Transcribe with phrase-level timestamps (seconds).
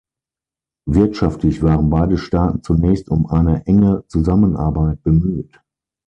[0.89, 5.61] Wirtschaftlich waren beide Staaten zunächst um eine enge Zusammenarbeit bemüht.